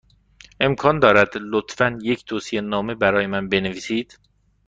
[0.59, 4.19] امکان دارد، لطفا، یک توصیه نامه برای من بنویسید؟